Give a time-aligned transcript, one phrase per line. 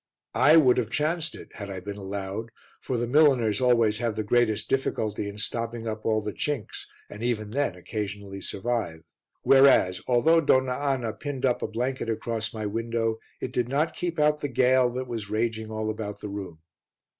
[0.41, 4.23] I would have chanced it, had I been allowed, for the milliners always have the
[4.23, 9.03] greatest difficulty in stopping up all the chinks, and even then occasionally survive;
[9.43, 14.19] whereas, although Donna Anna pinned up a blanket across my window, it did not keep
[14.19, 16.61] out the gale that was raging all about the room.